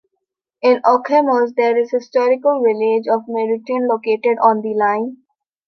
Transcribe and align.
In 0.63 0.81
Okemos, 0.83 1.53
there 1.55 1.77
is 1.77 1.93
a 1.93 1.97
historical 1.97 2.63
village 2.63 3.05
of 3.07 3.21
Meridian 3.27 3.87
located 3.87 4.39
on 4.41 4.63
the 4.63 4.73
line. 4.73 5.17